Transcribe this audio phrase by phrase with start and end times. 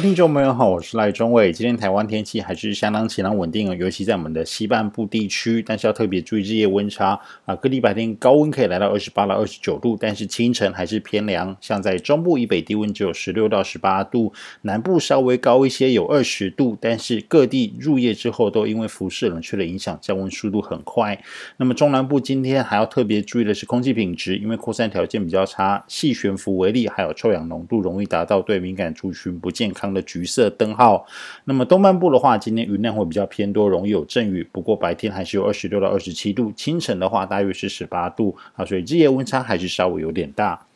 [0.00, 1.52] 听众朋友好，我是赖中伟。
[1.52, 7.56] 今天台湾天气还是相当晴朗稳定，尤其在我们的西半部地区，但是要特别注意日夜温差啊。
[7.56, 11.56] 各地白天高温可以来到二十八到二十九度，但是清晨还是偏凉。
[11.60, 16.78] 像在中部以北，低温只有十六到十八度，南部稍微高一些，有二十度。
[16.80, 21.20] 但是各地入夜之后都因为辐射冷却的影响，降温速度很快。
[21.56, 31.06] 那么中南部今天还要特别注意的是空气品质，因为扩散条件比较差，细悬浮微粒还有臭氧浓度容易达到对敏感族群不健康的橘色灯号。
[31.44, 34.48] 那么东半部的话，今天云量会比较偏多，容易有阵雨。
[34.52, 40.66] 不过白天还是有二十六到二十七度，清晨的话大约是十八度啊，所以日夜温差还是稍微有点大。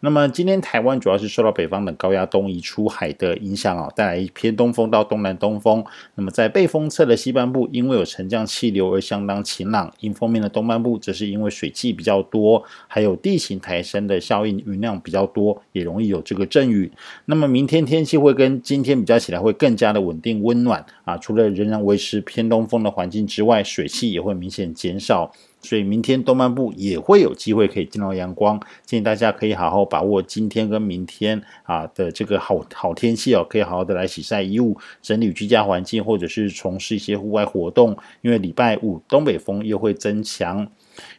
[0.00, 5.84] 那么今天台湾主要是受到北方的高压东移出海的影响啊，带来偏东风到东南东风。
[6.14, 16.92] 那么在背风侧的西半部，因为有沉降气流而相当晴朗；迎风面的东半部，则是因为水汽比较多，还有地形抬升的效应，云量比较多，也容易有这个阵雨。
[17.24, 21.16] 那么明天天气会跟今天比较起来，会更加的稳定温暖啊。
[21.16, 25.32] 除了仍然维持偏东风的环境之外，水汽也会明显减少。
[25.66, 37.96] 所以明天东半部也会有机会可以见到阳光，建议大家可以好好把握今天跟明天啊的这个好好天气哦，可以好好的来洗晒衣物、整理居家环境，或者是从事一些户外活动。
[38.22, 40.66] 因为礼拜五东北风又会增强，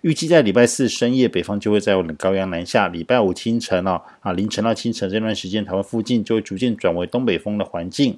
[0.02, 8.18] 预计在礼拜四深夜北方就会再有冷高压南下，礼拜五清晨哦啊凌晨到清晨这段时间，台湾附近就会逐渐转为东北风的环境。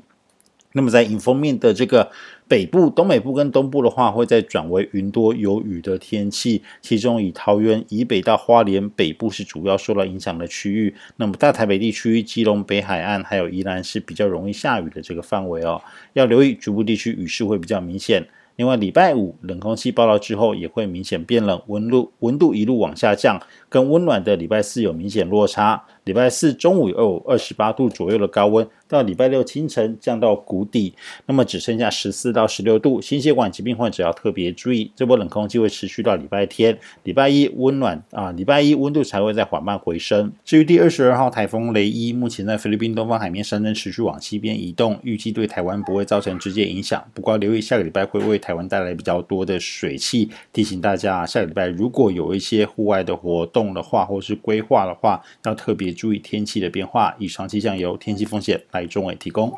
[0.73, 2.12] 那么在迎风面的这个
[2.48, 6.61] 北部、东北部跟东部的话，会再转为云多有雨的天气。
[6.81, 10.94] 其中以桃园以北到花莲北部是主要受到影响的区域。
[11.16, 15.81] 那么大台北地区、基隆北海岸还有宜兰是比较容易下雨的这个范围哦，
[16.14, 18.28] 要留意局部地区雨势会比较明显。
[18.56, 25.84] 另外，礼拜五冷空气报到之后，也会明显变冷，温度温度一路往下降，跟温暖的礼拜四有明显落差。
[26.06, 30.95] 礼拜四中午有二十八度左右的高温，到礼拜六清晨降到谷底，
[31.27, 32.99] 那么只剩下十四到十六度。
[32.99, 36.76] 心血管疾病患者要特别注意，这波冷空气会持续到礼拜天。
[37.04, 40.32] 礼拜一温暖啊，礼拜一温度才会再缓慢回升。
[40.44, 47.04] 至于第二十二号台风雷伊，目前在菲律宾东方海面山正持续往西边移动，预计对台湾不会造成直接影响。
[47.14, 55.89] 不过留意下个礼拜会为台湾带来比较多的水汽，提醒大家下个礼拜如果有一些户外的活动动的话，或是规划的话，要特别。
[55.92, 59.52] 注意天气的变化，以上气象由天气风险来中伟提供。